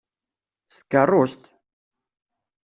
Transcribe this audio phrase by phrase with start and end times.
[0.73, 1.43] S tkeṛṛust!